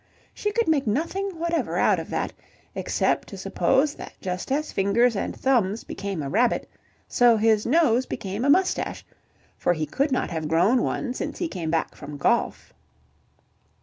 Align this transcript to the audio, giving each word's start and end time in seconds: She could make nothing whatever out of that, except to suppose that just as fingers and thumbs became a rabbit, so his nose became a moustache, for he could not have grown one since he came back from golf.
She 0.33 0.51
could 0.51 0.67
make 0.67 0.87
nothing 0.87 1.37
whatever 1.37 1.77
out 1.77 1.99
of 1.99 2.09
that, 2.09 2.33
except 2.73 3.27
to 3.27 3.37
suppose 3.37 3.93
that 3.93 4.13
just 4.19 4.51
as 4.51 4.71
fingers 4.71 5.15
and 5.15 5.35
thumbs 5.37 5.83
became 5.83 6.23
a 6.23 6.27
rabbit, 6.29 6.67
so 7.07 7.37
his 7.37 7.67
nose 7.67 8.07
became 8.07 8.43
a 8.43 8.49
moustache, 8.49 9.05
for 9.59 9.73
he 9.73 9.85
could 9.85 10.11
not 10.11 10.31
have 10.31 10.47
grown 10.47 10.81
one 10.81 11.13
since 11.13 11.37
he 11.37 11.47
came 11.47 11.69
back 11.69 11.93
from 11.93 12.17
golf. 12.17 12.73